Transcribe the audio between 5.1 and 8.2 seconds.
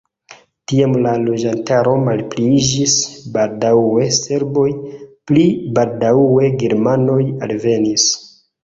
pli baldaŭe germanoj alvenis.